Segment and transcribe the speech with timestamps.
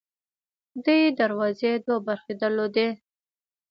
[0.85, 2.87] دې دروازې دوه برخې درلودې.